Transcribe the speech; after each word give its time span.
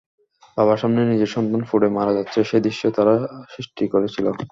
বাবার 0.57 0.79
সামনে 0.81 1.01
নিজের 1.05 1.33
সন্তান 1.35 1.61
পুড়ে 1.69 1.87
মারা 1.97 2.13
যাচ্ছে—সেই 2.17 2.61
দৃশ্য 2.65 2.83
তারা 2.97 3.13
সৃষ্টি 3.53 3.83
করেছিল। 3.93 4.25